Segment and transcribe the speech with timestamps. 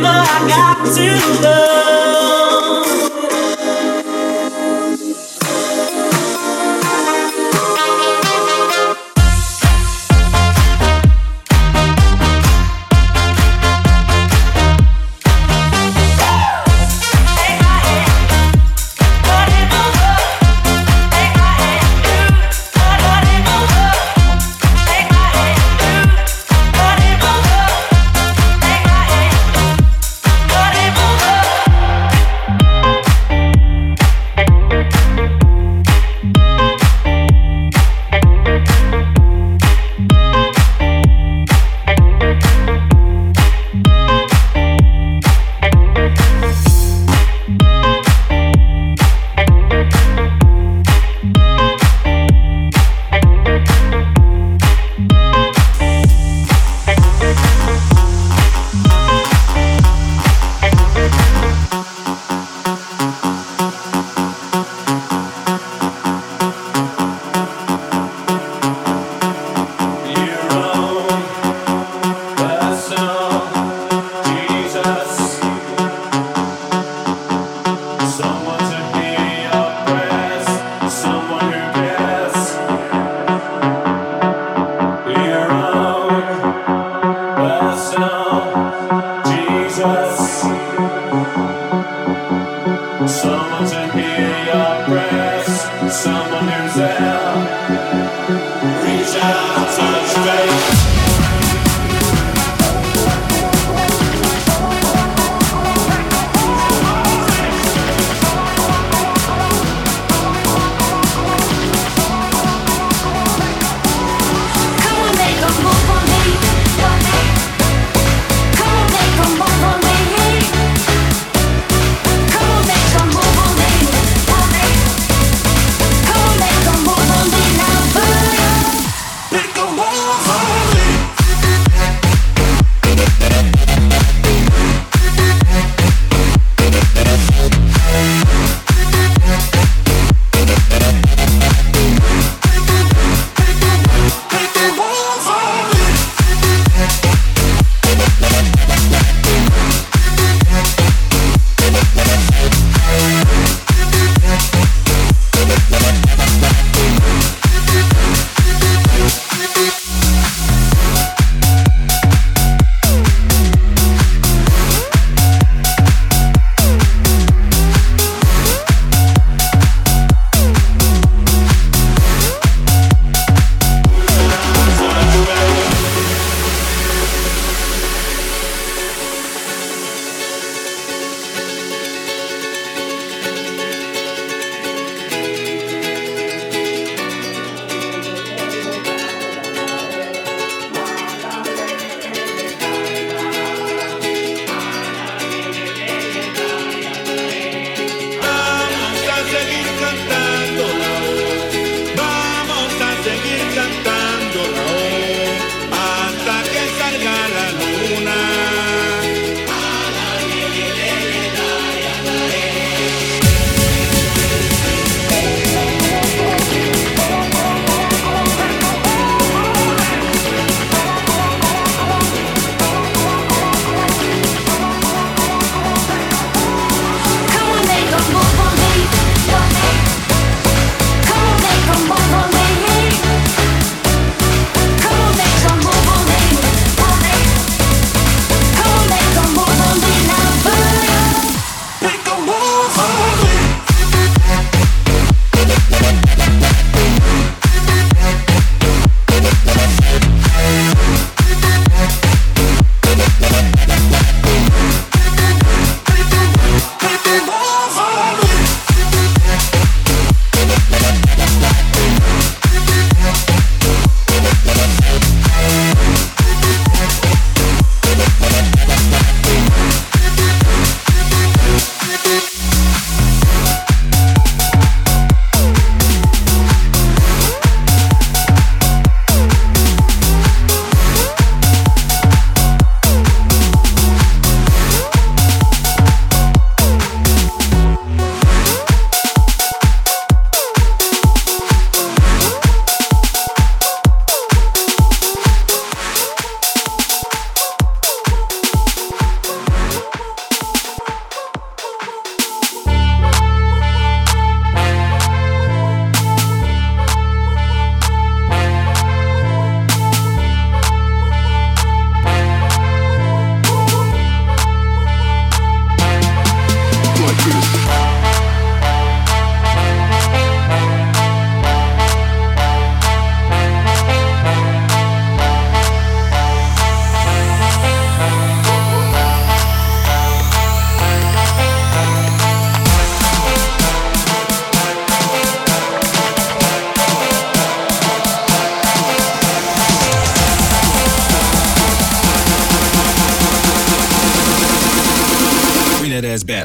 [0.00, 2.23] know I got to love.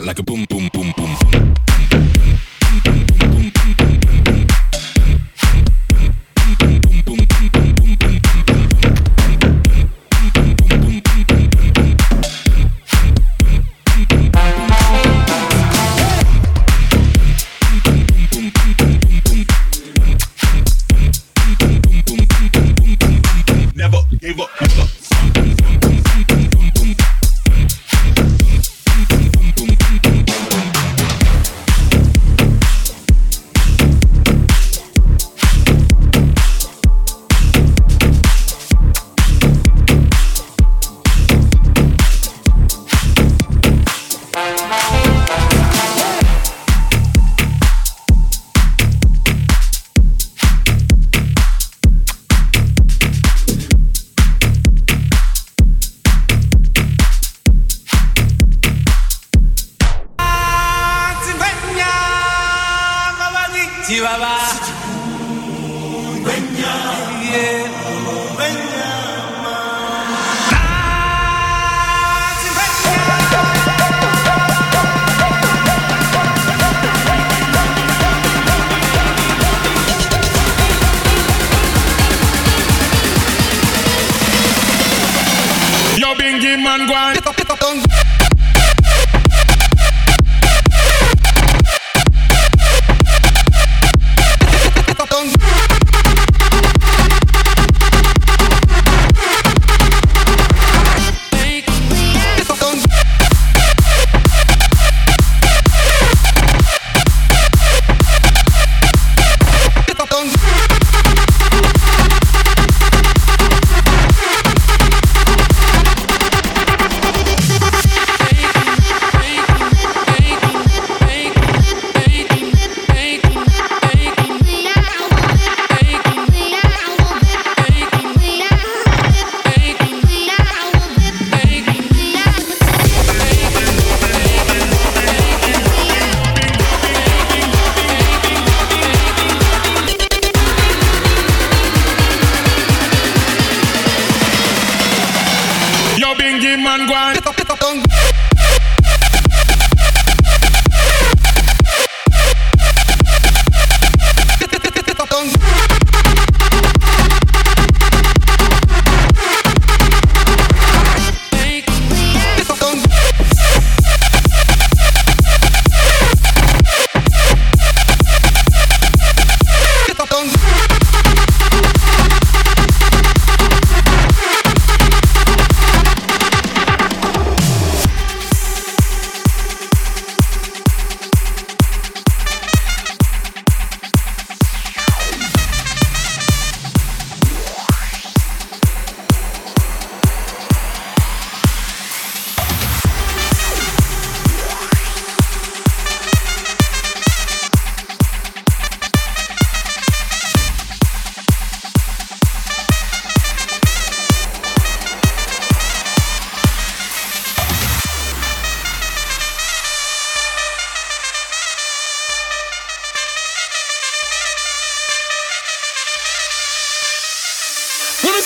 [0.09, 0.38] Like a boom,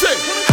[0.03, 0.52] say?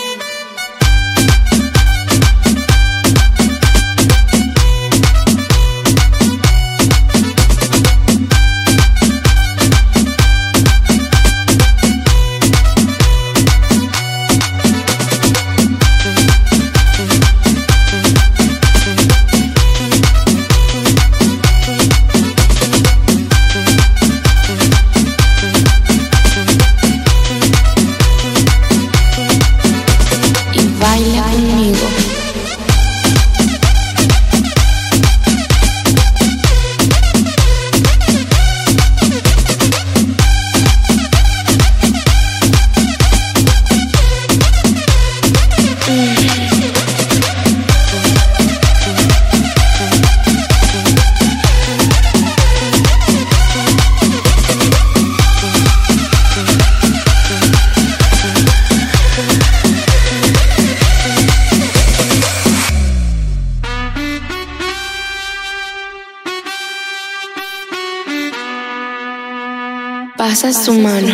[70.41, 71.13] Pasas tu mano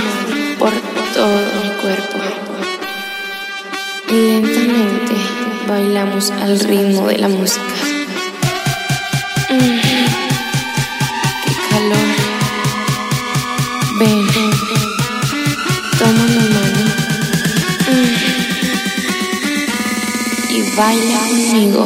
[0.57, 0.71] por
[1.13, 2.17] todo mi cuerpo
[4.07, 5.15] y lentamente
[5.67, 7.61] bailamos al ritmo de la música.
[9.49, 9.79] Mm,
[11.43, 12.09] ¡Qué calor!
[13.99, 14.27] Ven,
[15.99, 16.83] toma mi mano
[17.91, 18.15] mm,
[20.53, 21.83] y baila conmigo.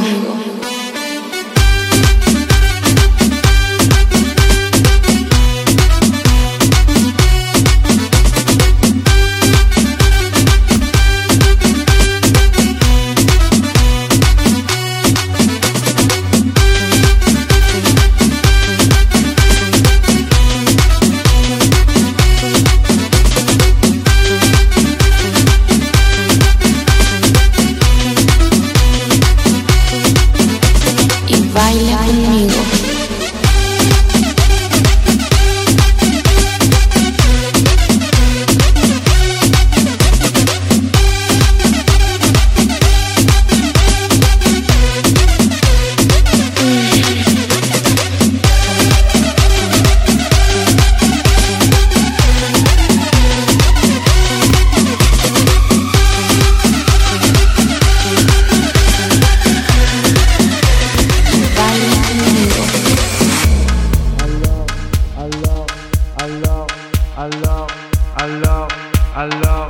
[69.16, 69.68] alors,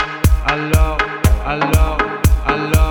[0.47, 0.97] alors,
[1.45, 1.97] alors,
[2.45, 2.90] alors.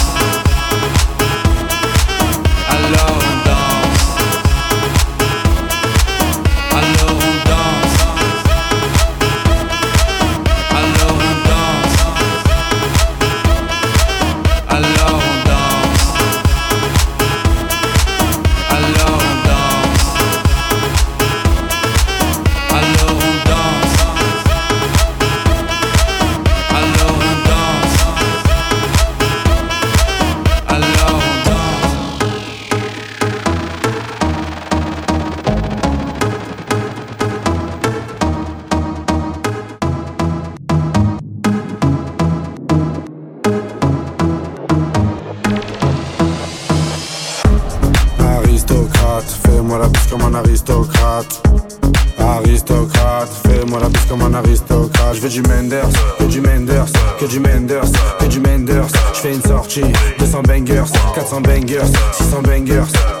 [55.21, 56.87] Je veux du Menders, que du Menders,
[57.19, 58.87] que du Menders, que du Menders.
[59.13, 59.83] Je fais une sortie,
[60.17, 63.20] 200 bangers, 400 bangers, 600 bangers.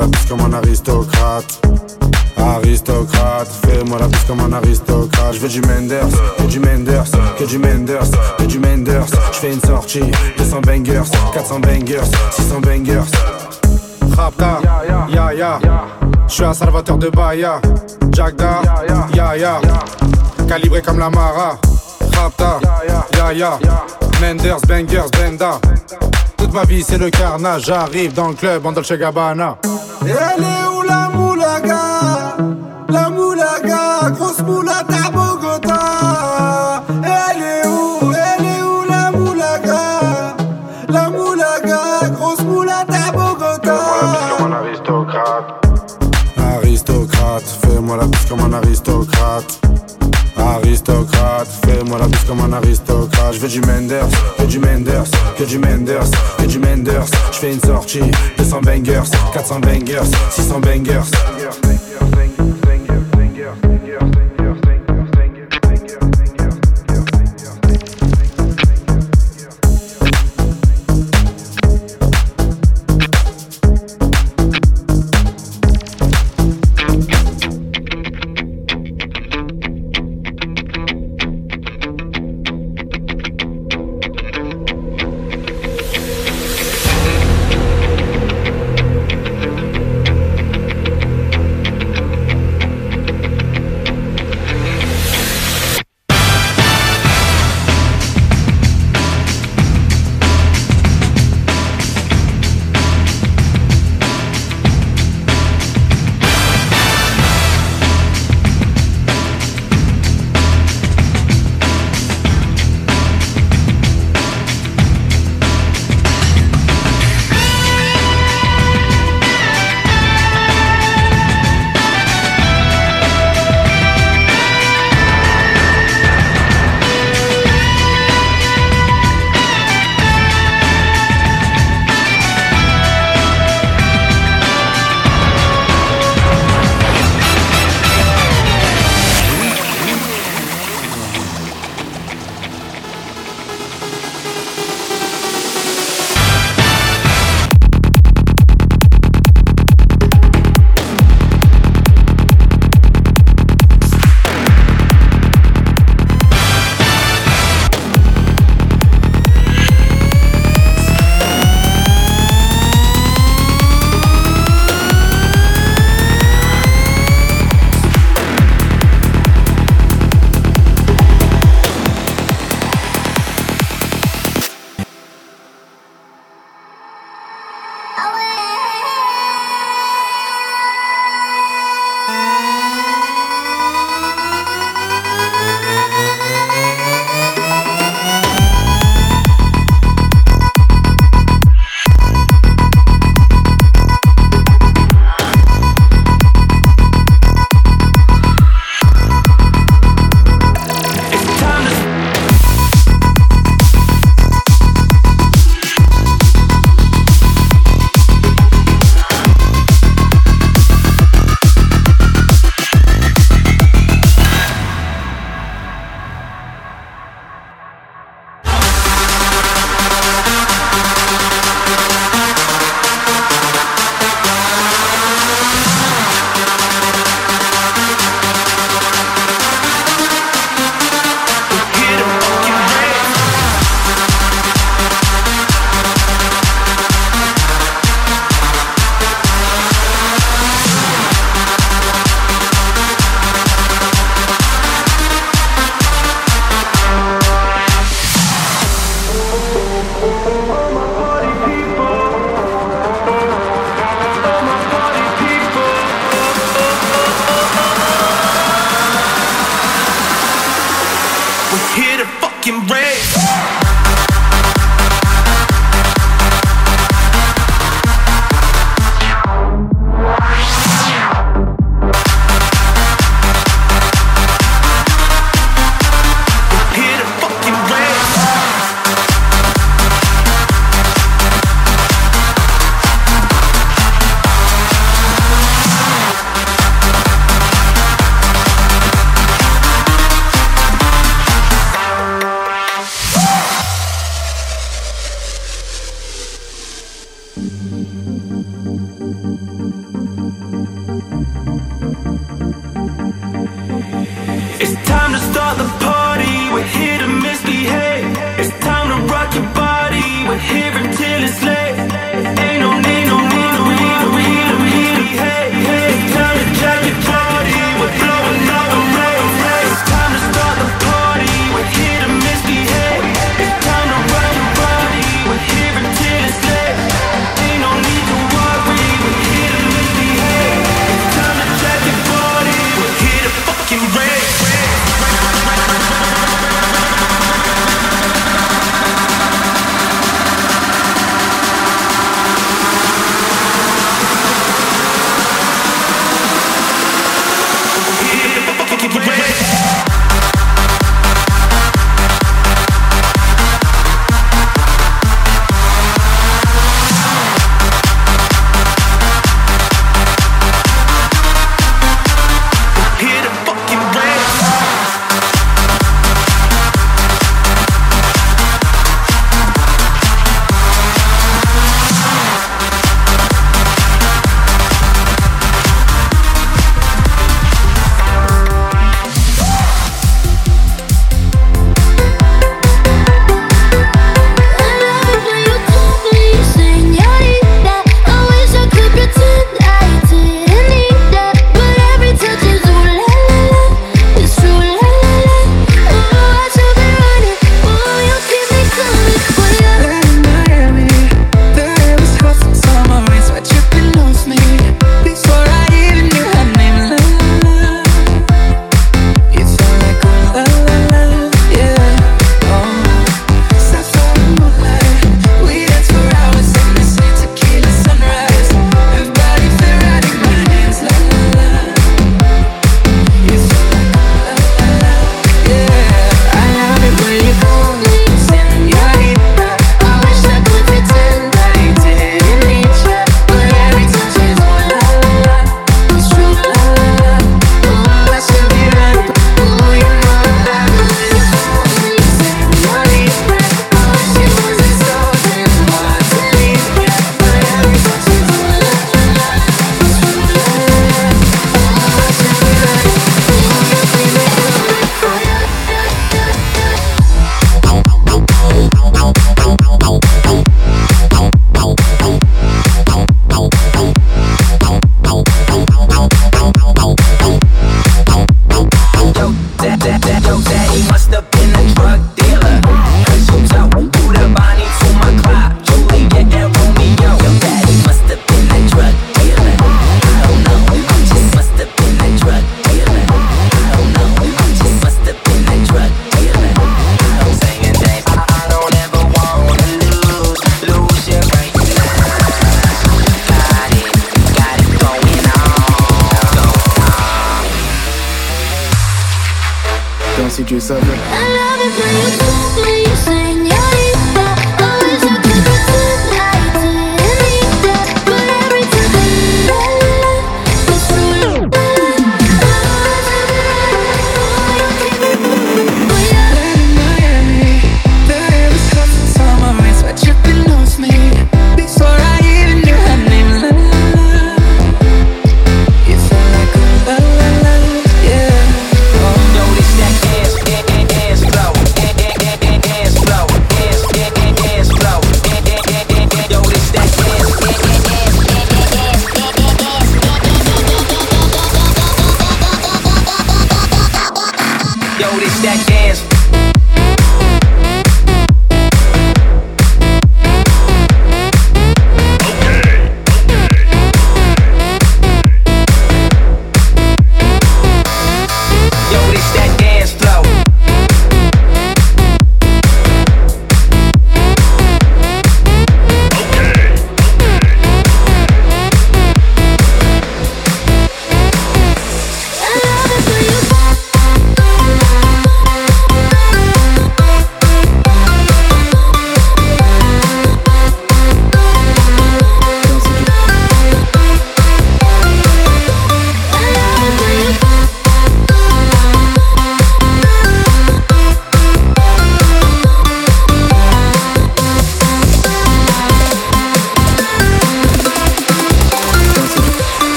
[0.00, 1.60] La bise comme un aristocrate.
[2.36, 5.34] Aristocrate, fais-moi la bise comme un aristocrate.
[5.34, 6.08] Je veux du Menders,
[6.38, 9.06] que du Menders, que du Menders, que du Menders.
[9.32, 11.02] Je fais une sortie, 200 bangers,
[11.34, 13.10] 400 bangers, 600 bangers.
[14.16, 14.60] Rapta,
[15.12, 15.58] ya ya,
[16.26, 17.60] je suis un salvateur de Bahia.
[18.12, 18.60] Jagda,
[19.14, 19.60] ya ya,
[20.48, 21.58] calibré comme la Mara.
[22.12, 22.58] Rapta,
[23.18, 23.58] ya ya,
[24.20, 25.60] Menders, bangers, benda.
[26.40, 29.58] Toute ma vie c'est le carnage, j'arrive dans le club en Dolce Gabbana.
[30.02, 32.36] Elle est où la moulaga?
[32.88, 36.82] La moulaga, grosse moula à Bogota.
[37.04, 40.34] Elle est où Elle est où la moulaga?
[40.88, 43.76] La moulaga, grosse moula à Bogota.
[44.60, 45.66] aristocrate.
[46.38, 49.60] Aristocrate, fais-moi la bise comme un aristocrate.
[50.36, 51.19] Aristocrate,
[51.90, 53.34] fais-moi la bise comme un aristocrate.
[53.34, 57.06] Je veux du Menders, que du Menders, que du Menders, que du Menders.
[57.32, 58.02] Je fais une sortie,
[58.38, 61.69] 200 bangers, 400 bangers, 600 bangers.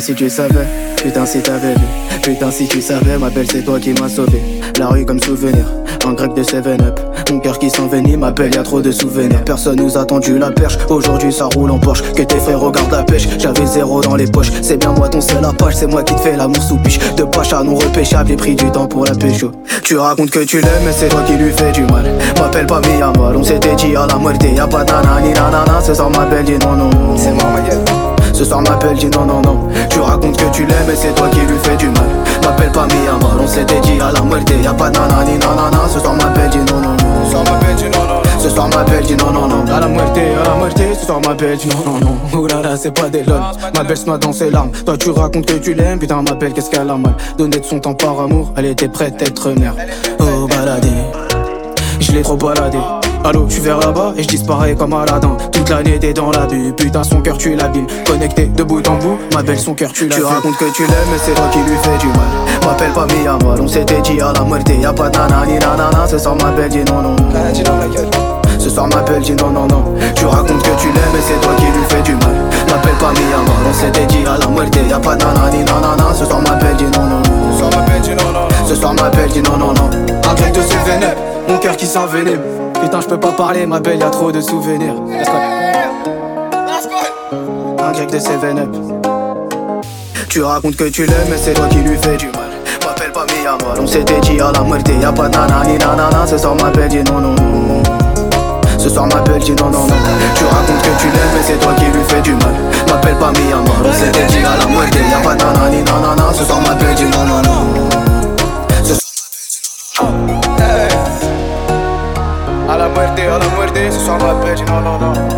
[0.00, 0.66] Si tu savais,
[1.02, 2.20] putain si t'avais vu.
[2.22, 4.40] Putain si tu savais, ma belle c'est toi qui m'as sauvé.
[4.78, 5.64] La rue comme souvenir,
[6.06, 7.00] en grec de 7-up
[7.32, 9.42] Mon cœur qui s'envenime, ma belle y'a trop de souvenirs.
[9.44, 12.92] Personne nous a tendu la perche, aujourd'hui ça roule en Porsche Que tes frères regardent
[12.92, 14.52] la pêche, j'avais zéro dans les poches.
[14.62, 17.24] C'est bien moi ton seul page, c'est moi qui te fais l'amour sous piche De
[17.24, 19.50] pacha non repêchable, j'ai pris du temps pour la pécho.
[19.82, 22.04] Tu racontes que tu l'aimes mais c'est toi qui lui fais du mal.
[22.38, 25.92] M'appelle pas mal, on s'était dit à la moitié Y'a pas de nanani nanana, ce
[25.92, 27.16] soir ma belle dit non non.
[27.16, 29.68] C'est moi ce soir m'appelle, dis non non non.
[29.90, 32.06] Tu racontes que tu l'aimes et c'est toi qui lui fais du mal.
[32.44, 35.98] M'appelle pas Miyama, on s'était dit à la muerte Y'a pas de nanani nanana Ce
[35.98, 37.24] soir m'appelle, dis non non non.
[37.24, 38.22] Ce soir m'appelle, dis non non non.
[38.38, 39.64] Ce soir m'appelle, dis non non non.
[39.74, 42.16] À la muerte, à la muerte Ce soir m'appelle, dis non non non.
[42.32, 43.40] Oh là là c'est pas des lol
[43.74, 45.98] Ma belle se noie dans ses larmes Toi tu racontes que tu l'aimes.
[45.98, 47.14] Putain ma belle qu'est-ce qu'elle a mal.
[47.36, 49.74] Donner de son temps par amour Elle était prête à être mère.
[50.20, 50.92] Oh baladé
[51.98, 52.78] Je l'ai trop baladé
[53.24, 55.36] Allô, je suis vers là-bas et je disparais comme Aladdin.
[55.52, 57.86] Toute l'année t'es dans la bulle, putain son cœur tu l'abîmes.
[58.06, 60.16] Connecté de bout en bout, ma belle son cœur tu l'as.
[60.16, 62.28] Tu racontes que tu l'aimes mais c'est toi qui lui fais du mal.
[62.64, 64.70] M'appelle pas Miyamal, on s'était dit à la muerte.
[64.80, 67.16] Y'a pas de nanani nanana, ce soir ma belle dit non non.
[68.58, 69.84] Ce soir ma belle dit non non non.
[70.14, 72.36] Tu racontes que tu l'aimes mais c'est toi qui lui fais du mal.
[72.70, 74.78] M'appelle pas Miyamal, on s'était dit à la muerte.
[74.88, 77.52] Y'a pas de nanani nanana, ce soir ma belle dit non non non.
[77.52, 78.48] Ce soir ma belle dit non non.
[78.66, 79.90] Ce soir ma belle dit non non non.
[80.30, 80.78] Un grec de ce
[81.48, 82.67] mon cœur qui s'envenime.
[82.80, 84.94] Putain, je peux pas parler, ma belle, y'a trop de souvenirs.
[87.78, 88.68] Un grec de 7-up.
[90.28, 92.50] Tu racontes que tu l'aimes, mais c'est toi qui lui fais du mal.
[92.84, 94.88] M'appelle pas Miyama, on s'était dit à la muerte.
[95.00, 97.82] Y'a pas nanani nanana, ce soir ma belle dit non non non.
[98.78, 99.96] Ce soir ma belle dit non non non.
[100.34, 102.54] Tu racontes que tu l'aimes, mais c'est toi qui lui fais du mal.
[102.88, 103.92] M'appelle pas on
[114.08, 115.37] só nós é perde, não, não, não.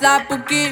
[0.00, 0.71] la porque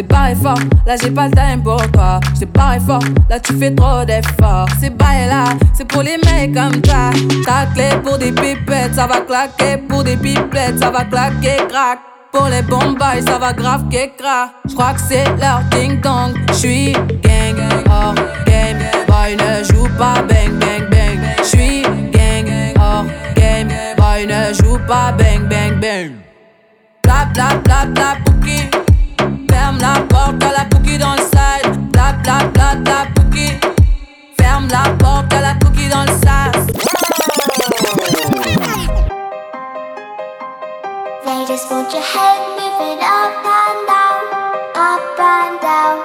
[0.00, 2.20] J't'ai barré fort, là j'ai pas le time pour toi.
[2.34, 4.66] J't'ai barré fort, là tu fais trop d'efforts.
[4.80, 5.44] C'est bye là,
[5.74, 7.10] c'est pour les mecs comme toi.
[7.44, 9.76] Ta clé pour des pipettes, ça va claquer.
[9.76, 11.98] Pour des pipettes, ça va claquer, crack.
[12.32, 14.48] Pour les bombes, ça va grave qu'écra.
[14.66, 16.34] J'crois que c'est leur ding dong.
[16.54, 18.14] J'suis gang, hors
[18.46, 18.78] game.
[19.06, 21.20] Boy ne joue pas bang bang bang.
[21.44, 22.46] J'suis gang,
[22.80, 23.04] hors
[23.36, 23.68] game.
[23.98, 26.12] Boy ne joue pas bang bang bang.
[27.02, 28.16] Bla bla bla bla.
[29.70, 31.22] Ferme la porte à la pouki dans le.
[31.92, 33.52] Bla bla bla pouki.
[34.36, 36.10] Ferme la porte à la pouki dans le
[41.46, 44.22] just want your head moving up and down,
[44.74, 45.98] up and down,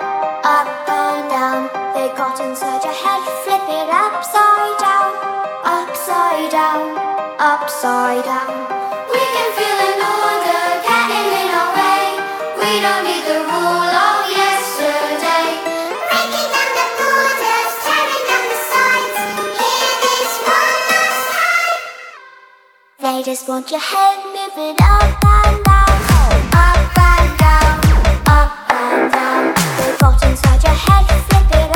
[0.44, 1.70] up and down.
[1.96, 5.12] They got inside your head, flip it upside down,
[5.66, 6.98] upside down,
[7.40, 8.75] upside down.
[23.26, 25.90] Just want your head moving up and down,
[26.54, 27.80] up and down,
[28.28, 29.54] up and down.
[29.80, 31.75] They got inside your head, flip it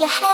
[0.00, 0.33] your head.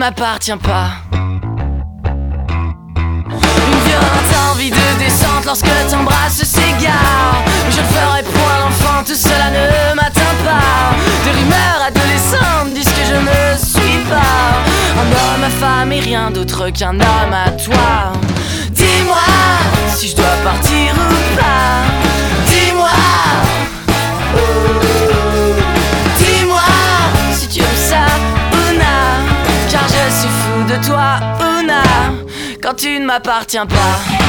[0.00, 0.92] m'appartient pas.
[1.12, 1.40] Une
[3.86, 7.44] violente envie de descente lorsque ton bras s'égare.
[7.68, 10.96] Je ferai point l'enfant, tout cela ne m'atteint pas.
[11.24, 14.64] Des rumeurs adolescentes disent que je ne suis pas
[15.02, 18.12] un homme, ma femme et rien d'autre qu'un homme à toi.
[18.70, 19.28] Dis-moi
[19.94, 21.50] si je dois partir ou pas.
[32.70, 34.20] Quand tu ne m'appartiens pas.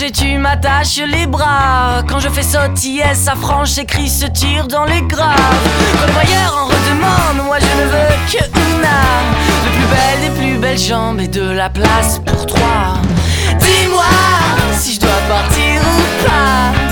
[0.00, 2.02] Et tu m'attaches les bras.
[2.08, 5.36] Quand je fais sautiller sa franche écrit se tire dans les graves.
[5.92, 9.02] Quand le voyeur en redemande, moi je ne veux que Una.
[9.64, 12.94] Le plus belle des plus belles jambes et de la place pour trois.
[13.58, 14.04] Dis-moi
[14.72, 16.91] si je dois partir ou pas.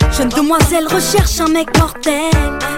[0.11, 2.31] Jeune demoiselle recherche un mec mortel.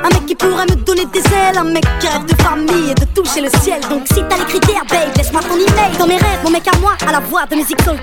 [0.04, 1.58] Un mec qui pourrait me donner des ailes.
[1.58, 3.82] Un mec qui rêve de famille et de toucher le ciel.
[3.90, 5.98] Donc si t'as les critères, babe, laisse-moi ton email.
[5.98, 7.98] Dans mes rêves, mon mec à moi, à la voix de Music Soul.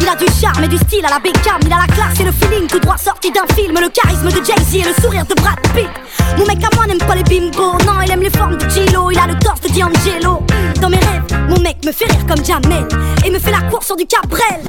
[0.00, 1.60] Il a du charme et du style à la Beckham.
[1.64, 3.78] Il a la classe et le feeling tout droit sorti d'un film.
[3.80, 5.88] Le charisme de Jay-Z et le sourire de Brad Pitt.
[6.36, 7.78] Mon mec à moi n'aime pas les bimbo.
[7.86, 9.10] Non, il aime les formes de Gilo.
[9.12, 10.42] Il a le torse de D'Angelo.
[10.80, 12.88] Dans mes rêves, mon mec me fait rire comme Jamel.
[13.24, 14.62] Et me fait la course sur du Cabrel.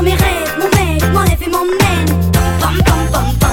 [0.00, 2.32] Dans mes rêves, mon mec m'enlève et m'emmène.
[2.58, 3.50] Pam pam pam pam.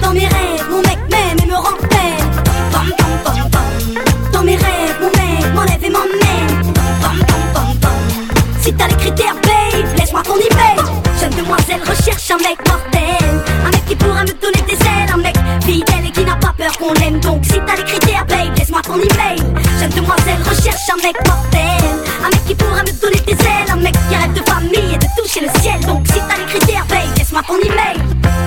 [0.00, 2.22] Dans mes rêves, mon mec m'aime et me rappelle.
[2.70, 4.30] Pam pam pam pam.
[4.32, 6.72] Dans mes rêves, mon mec m'enlève et m'emmène.
[7.02, 7.98] Pam pam pam pam.
[8.62, 10.86] Si t'as les critères, babe, laisse-moi ton email.
[11.20, 13.42] Jeune demoiselle recherche un mec mortel.
[13.66, 15.10] Un mec qui pourra me donner des ailes.
[15.12, 17.18] Un mec fidèle et qui n'a pas peur qu'on l'aime.
[17.18, 19.42] Donc si t'as les critères, babe, laisse-moi ton email.
[19.80, 21.90] Jeune demoiselle recherche un mec mortel.
[22.24, 23.70] Un mec qui pourra me donner des ailes.
[23.72, 24.51] Un mec qui rêve de
[25.42, 25.80] le ciel.
[25.86, 27.98] Donc si t'as les critères, babe, laisse-moi ton email.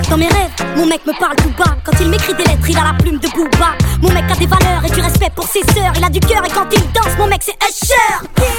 [0.08, 1.76] Dans mes rêves, mon mec me parle tout bas.
[1.84, 3.72] Quand il m'écrit des lettres, il a la plume de Booba.
[4.02, 5.92] Mon mec a des valeurs et du respect pour ses sœurs.
[5.96, 8.16] Il a du cœur et quand il danse, mon mec c'est Usher.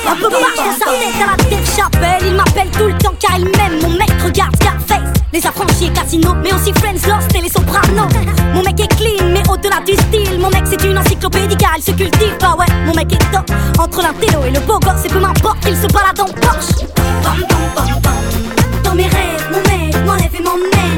[0.08, 2.28] Un peu marche de sa tête à la tête chapelle.
[2.28, 3.82] Il m'appelle tout le temps car il m'aime.
[3.82, 5.07] Mon mec regarde Scarface.
[5.34, 8.08] Les affranchis et Casino, mais aussi Friends Lost et les Sopranos.
[8.54, 10.40] Mon mec est clean, mais au-delà du style.
[10.40, 12.38] Mon mec c'est une encyclopédie il se cultive.
[12.40, 13.50] Bah ouais, mon mec est top.
[13.78, 16.86] Entre l'intello et le beau gosse, et peu m'importe, il se balade en Porsche.
[17.24, 18.14] Bam, bam, bam, bam.
[18.84, 20.97] Dans mes rêves, mon mec m'enlève et m'emmène.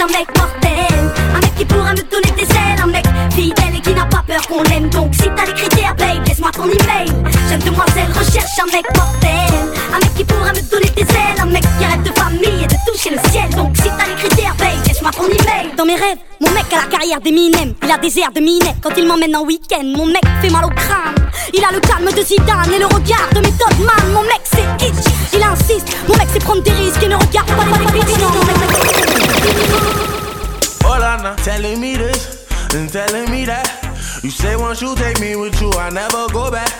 [0.00, 1.12] Un mec mortel.
[1.34, 2.80] Un mec qui pourra me donner des ailes.
[2.82, 4.88] Un mec fidèle et qui n'a pas peur qu'on l'aime.
[4.90, 7.08] Donc si t'as les critères, babe, laisse-moi ton email.
[7.48, 9.54] Jeune demoiselle recherche un mec mortel.
[9.94, 11.40] Un mec qui pourra me donner des ailes.
[11.40, 13.48] Un mec qui rêve de famille et de toucher le ciel.
[13.56, 15.74] Donc si t'as les critères, babe, laisse-moi ton email.
[15.76, 17.74] Dans mes rêves, mon mec a la carrière d'Eminem.
[17.82, 19.84] Il a des airs de Minet quand il m'emmène en week-end.
[19.96, 21.14] Mon mec fait mal au crâne.
[21.54, 24.12] Il a le calme de Zidane et le regard de Method Man.
[24.12, 25.96] Mon mec c'est itch, il insiste.
[26.08, 29.25] Mon mec c'est prendre des risques et ne regarde pas les mon mec,
[31.46, 32.44] Telling me this
[32.74, 34.20] and telling me that.
[34.24, 36.70] You say once you take me with you, I never go back.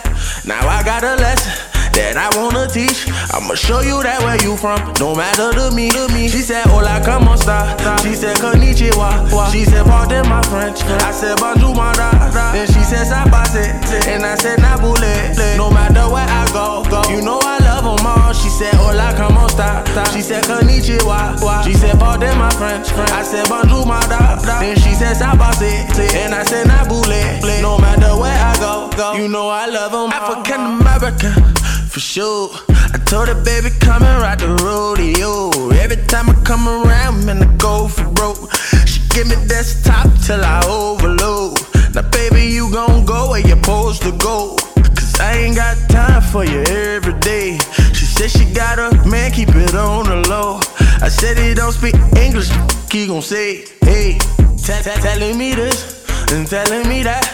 [0.44, 1.65] Now I got a lesson
[1.96, 3.08] that I wanna teach.
[3.32, 5.88] I'ma show you that where you from, no matter to me.
[5.90, 6.28] To me.
[6.28, 7.72] She said, Hola, come on, star.
[8.04, 9.28] She said, Konnichiwa.
[9.50, 10.82] She said, Pardon my French.
[11.02, 12.30] I said, Bonjour, my da.
[12.52, 13.72] Then she said, Sabase.
[14.06, 15.56] And I said, Nabule.
[15.56, 17.02] No matter where I go, go.
[17.08, 18.32] You know I love them all.
[18.32, 19.84] She said, Hola, come on, star.
[20.12, 21.64] She said, Konnichiwa.
[21.64, 22.92] She said, Pardon my French.
[22.92, 24.36] I said, Bonjour, my da.
[24.60, 25.88] Then she said, Sabase.
[26.14, 27.40] And I said, Nabule.
[27.62, 29.14] No matter where I go, go.
[29.14, 31.56] You know I love them African American
[31.96, 32.50] for sure.
[32.92, 35.70] I told her, baby, come and ride the rodeo.
[35.80, 38.52] Every time I come around, man, I go for broke.
[38.84, 41.56] She give me desktop till I overload.
[41.94, 44.58] Now, baby, you gon' go where you're supposed to go.
[44.76, 47.56] Cause I ain't got time for you every day.
[47.96, 50.60] She said she got a man, keep it on the low.
[51.00, 52.50] I said he don't speak English,
[52.92, 54.18] he gon' say, hey,
[54.62, 57.24] tell telling me this and telling me that.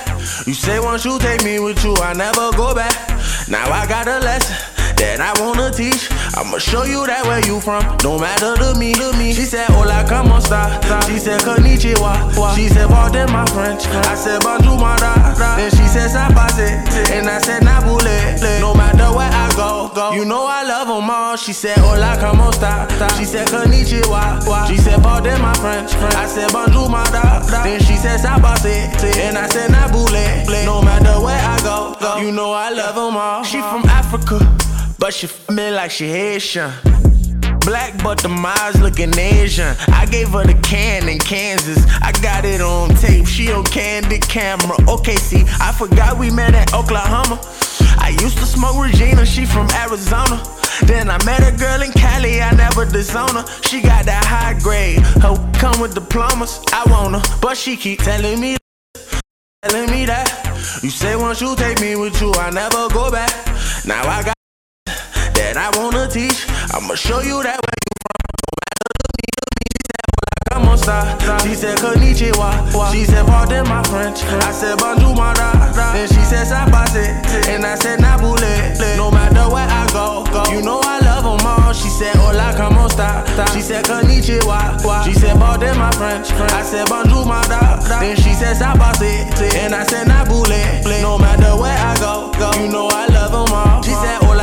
[0.47, 3.12] You say once you take me with you, I never go back.
[3.49, 4.72] Now I got a lesson
[5.03, 6.07] that I wanna teach.
[6.39, 9.35] I'ma show you that where you from, no matter to me, to me.
[9.35, 10.79] She said, Hola, como esta?
[11.07, 12.31] She said, Konnichiwa.
[12.55, 13.85] She said, Pardon my French.
[14.07, 15.35] I said, Bonjour, my da.
[15.59, 16.87] Then she said, Sapase.
[17.11, 18.39] And I said, Nabule.
[18.61, 20.13] No matter where I go, go.
[20.13, 21.37] You know I love them all.
[21.37, 22.87] She said, Hola, como esta?
[23.19, 24.69] She said, Konnichiwa.
[24.69, 25.93] She said, Pardon my French.
[26.15, 27.43] I said, Bonjour, my da.
[27.65, 28.95] Then she said, Sapase.
[29.19, 30.47] And I said, Nabule.
[30.65, 32.17] No matter where I go, go.
[32.19, 33.43] You know I love them all.
[33.43, 34.39] She from Africa.
[35.03, 36.71] But she f me like she Haitian.
[37.67, 39.75] Black, but the miles looking Asian.
[39.89, 41.85] I gave her the can in Kansas.
[42.01, 43.27] I got it on tape.
[43.27, 44.77] She on candid camera.
[44.89, 47.41] Okay, see, I forgot we met at Oklahoma.
[47.99, 49.27] I used to smoke Regina.
[49.27, 50.41] She from Arizona.
[50.87, 52.41] Then I met a girl in Cali.
[52.41, 53.45] I never disown her.
[53.63, 55.01] She got that high grade.
[55.19, 56.63] Her come with diplomas.
[56.73, 58.57] I want her, but she keep telling me.
[59.65, 60.31] Telling me that
[60.81, 63.35] you say once you take me with you, I never go back.
[63.85, 64.37] Now I got
[65.43, 66.47] that I wanna teach.
[66.73, 67.89] I'ma show you that where you.
[71.43, 72.93] She said, Konnichiwa.
[72.93, 74.23] She said, Pardon my French.
[74.25, 75.73] I said, Bonjour, my da.
[75.93, 77.07] Then she said, Sapase.
[77.49, 78.97] And I said, Nabule.
[78.97, 80.25] No matter where I go.
[80.53, 81.73] You know I love them all.
[81.73, 83.25] She said, Hola, como esta?
[83.53, 85.05] She said, Konnichiwa.
[85.05, 86.31] She said, Pardon my French.
[86.33, 87.77] I said, Bonjour, my da.
[88.01, 89.29] Then she said, Sapase.
[89.63, 91.03] And I said, Nabule.
[91.03, 92.51] No matter where I go, go.
[92.61, 93.83] You know I love them all.
[93.83, 94.42] She said, Hola,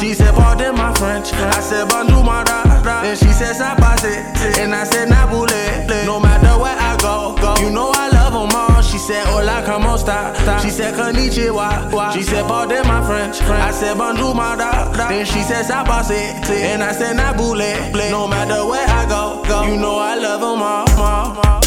[0.00, 1.32] She said, Pardon my French.
[1.32, 2.62] I said, Bonjour, my da.
[3.02, 4.58] Then she said, Sapase.
[4.58, 6.06] And I said, Nabule.
[6.06, 7.56] No matter where I go, go.
[7.60, 8.80] You know I love them all.
[8.82, 10.34] She said, Hola, como esta?
[10.62, 12.12] She said, Konnichiwa.
[12.14, 13.42] She said, Pardon my French.
[13.42, 14.92] I said, Bonjour, my da.
[15.08, 16.10] Then she said, Sapase.
[16.48, 17.92] And I said, Nabule.
[18.10, 19.62] No matter where I go, go.
[19.64, 20.88] You know I love them all.
[21.00, 21.62] all, all.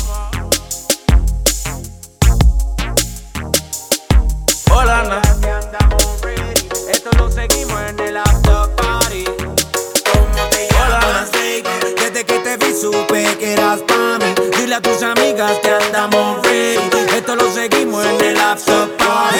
[4.69, 5.60] Hola, na.
[7.87, 9.23] En el after party.
[9.25, 11.63] ¿Cómo te llamas, baby?
[11.97, 14.33] Desde que te vi supe que eras pa' mí.
[14.57, 16.79] Dile a tus amigas que andamos ready.
[17.15, 19.39] Esto lo seguimos en el after party.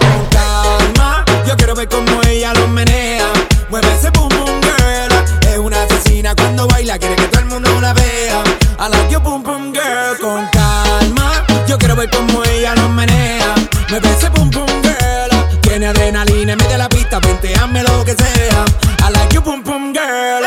[0.00, 3.26] Con calma, yo quiero ver cómo ella lo menea.
[3.70, 5.12] Mueve ese boom boom girl.
[5.48, 8.42] Es una asesina cuando baila, quiere que todo el mundo la vea.
[8.78, 10.18] I like your boom boom girl.
[10.20, 13.54] Con calma, yo quiero ver cómo ella lo menea.
[13.88, 15.60] Mueve ese boom boom girl.
[15.62, 16.88] Tiene adrenalina en medio de la
[17.20, 18.64] pista, venteame lo que sea.
[19.06, 20.42] I like you, pum pum girl.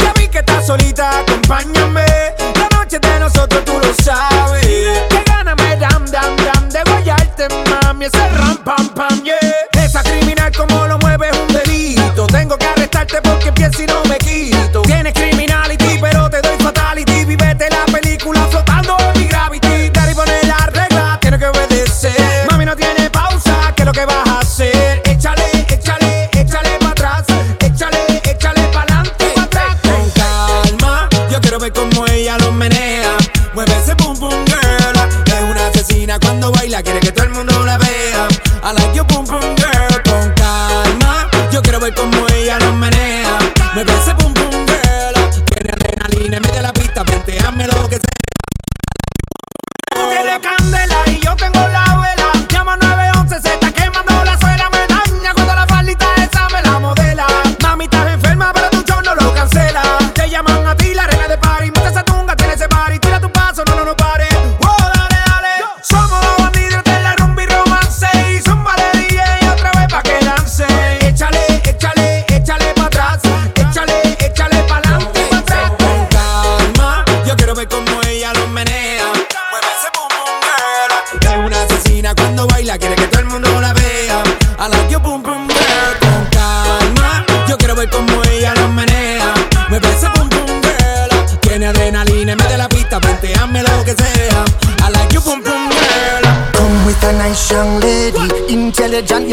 [0.00, 1.83] ya vi que estás solita, acompáñame.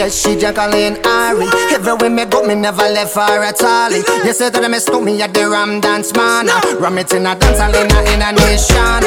[0.02, 1.46] Yes, she Jacqueline Ari.
[1.70, 3.92] Everywhere me go, me never left her at all.
[4.26, 6.48] You say that me stole me at the Ram Dance Man.
[6.82, 9.02] Ram it in a dance hall in a, in a nation.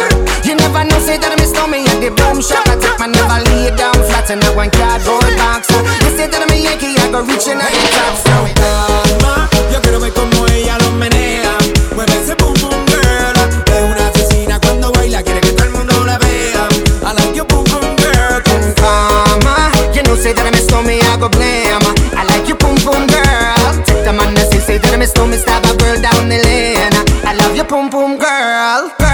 [0.47, 2.63] You never know, say that me stole me at the Boom Shop.
[2.71, 5.67] I take my never lay down flat in a one cardboard box.
[6.07, 8.15] You say that me Yankee, I go reaching out the top.
[8.23, 9.35] So calma,
[9.75, 11.34] yo quiero ver cómo ella lo menea.
[20.83, 21.85] Me, I go blame.
[22.17, 23.71] I like you, pum pum girl.
[23.85, 26.39] Take the man that say, say that me stole me, stab a girl down the
[26.43, 26.95] lane.
[27.25, 29.14] I love you, pum pum girl, girl.